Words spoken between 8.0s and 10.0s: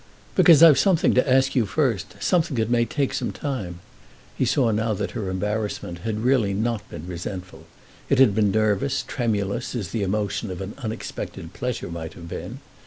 it had been nervous, tremulous, as